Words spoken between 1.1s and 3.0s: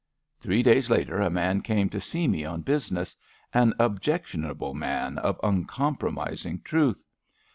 a man came to see me on busi